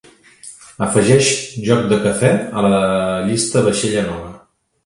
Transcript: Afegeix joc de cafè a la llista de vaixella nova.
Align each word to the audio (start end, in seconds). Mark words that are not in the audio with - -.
Afegeix 0.85 1.27
joc 1.67 1.85
de 1.93 2.01
cafè 2.07 2.33
a 2.63 2.65
la 2.69 2.81
llista 3.29 3.59
de 3.63 3.67
vaixella 3.71 4.09
nova. 4.13 4.35